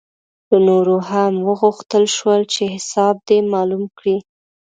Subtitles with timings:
[0.49, 4.17] له نورو هم وغوښتل شول چې حساب دې معلوم کړي.